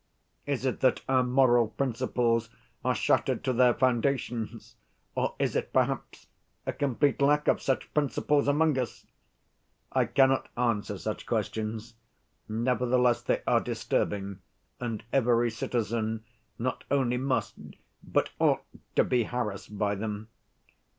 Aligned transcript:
Is 0.47 0.65
it 0.65 0.79
that 0.79 1.03
our 1.07 1.21
moral 1.23 1.67
principles 1.67 2.49
are 2.83 2.95
shattered 2.95 3.43
to 3.43 3.53
their 3.53 3.75
foundations, 3.75 4.75
or 5.13 5.35
is 5.37 5.55
it, 5.55 5.71
perhaps, 5.71 6.25
a 6.65 6.73
complete 6.73 7.21
lack 7.21 7.47
of 7.47 7.61
such 7.61 7.93
principles 7.93 8.47
among 8.47 8.79
us? 8.79 9.05
I 9.91 10.05
cannot 10.05 10.49
answer 10.57 10.97
such 10.97 11.27
questions; 11.27 11.93
nevertheless 12.49 13.21
they 13.21 13.43
are 13.45 13.59
disturbing, 13.61 14.39
and 14.79 15.03
every 15.13 15.51
citizen 15.51 16.23
not 16.57 16.83
only 16.89 17.17
must, 17.17 17.53
but 18.03 18.31
ought 18.39 18.63
to 18.95 19.03
be 19.03 19.25
harassed 19.25 19.77
by 19.77 19.93
them. 19.93 20.29